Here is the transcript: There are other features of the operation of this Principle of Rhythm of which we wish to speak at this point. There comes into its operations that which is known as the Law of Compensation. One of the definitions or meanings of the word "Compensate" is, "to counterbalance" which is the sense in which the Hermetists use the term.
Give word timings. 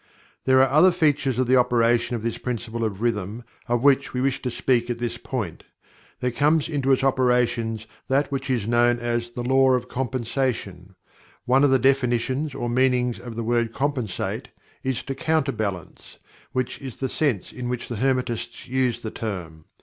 There 0.45 0.59
are 0.63 0.67
other 0.67 0.91
features 0.91 1.37
of 1.37 1.45
the 1.45 1.57
operation 1.57 2.15
of 2.15 2.23
this 2.23 2.39
Principle 2.39 2.83
of 2.83 3.03
Rhythm 3.03 3.43
of 3.67 3.83
which 3.83 4.13
we 4.15 4.21
wish 4.21 4.41
to 4.41 4.49
speak 4.49 4.89
at 4.89 4.97
this 4.97 5.19
point. 5.19 5.63
There 6.21 6.31
comes 6.31 6.67
into 6.67 6.91
its 6.91 7.03
operations 7.03 7.85
that 8.07 8.31
which 8.31 8.49
is 8.49 8.65
known 8.67 8.97
as 8.97 9.29
the 9.29 9.43
Law 9.43 9.73
of 9.73 9.89
Compensation. 9.89 10.95
One 11.45 11.63
of 11.63 11.69
the 11.69 11.77
definitions 11.77 12.55
or 12.55 12.67
meanings 12.67 13.19
of 13.19 13.35
the 13.35 13.43
word 13.43 13.73
"Compensate" 13.73 14.47
is, 14.81 15.03
"to 15.03 15.13
counterbalance" 15.13 16.17
which 16.51 16.81
is 16.81 16.97
the 16.97 17.07
sense 17.07 17.53
in 17.53 17.69
which 17.69 17.87
the 17.87 17.97
Hermetists 17.97 18.67
use 18.67 19.03
the 19.03 19.11
term. 19.11 19.65